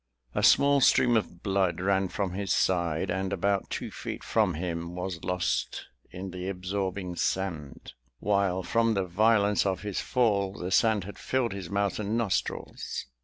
[0.33, 4.95] A small stream of blood ran from his side, and, about two feet from him,
[4.95, 11.03] was lost in the absorbing sand; while from the violence of his fall the sand
[11.03, 13.05] had filled his mouth and nostrils.